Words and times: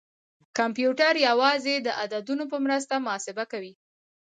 کمپیوټر 0.57 1.13
یوازې 1.27 1.75
د 1.81 1.87
عددونو 2.01 2.43
په 2.51 2.57
مرسته 2.65 2.93
محاسبه 3.05 3.43
کوي. 3.51 3.73